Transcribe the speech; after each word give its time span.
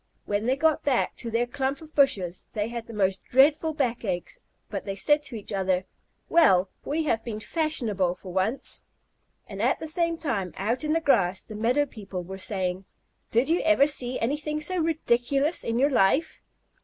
When 0.25 0.47
they 0.47 0.55
got 0.55 0.81
back 0.83 1.15
to 1.17 1.29
their 1.29 1.45
clump 1.45 1.79
of 1.79 1.93
bushes, 1.93 2.47
they 2.53 2.69
had 2.69 2.87
the 2.87 2.91
most 2.93 3.23
dreadful 3.25 3.71
backaches, 3.75 4.39
but 4.67 4.83
they 4.83 4.95
said 4.95 5.21
to 5.25 5.35
each 5.35 5.53
other, 5.53 5.85
"Well, 6.27 6.71
we 6.83 7.03
have 7.03 7.23
been 7.23 7.39
fashionable 7.39 8.15
for 8.15 8.33
once." 8.33 8.83
And, 9.45 9.61
at 9.61 9.79
the 9.79 9.87
same 9.87 10.17
time, 10.17 10.55
out 10.57 10.83
in 10.83 10.93
the 10.93 11.01
grass, 11.01 11.43
the 11.43 11.53
meadow 11.53 11.85
people 11.85 12.23
were 12.23 12.39
saying, 12.39 12.85
"Did 13.29 13.47
you 13.47 13.59
ever 13.61 13.85
see 13.85 14.19
anything 14.19 14.59
so 14.59 14.79
ridiculous 14.79 15.63
in 15.63 15.77
your 15.77 15.91
life?" 15.91 16.41